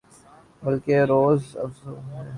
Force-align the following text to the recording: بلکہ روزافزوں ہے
بلکہ 0.63 0.95
روزافزوں 1.09 1.97
ہے 2.09 2.23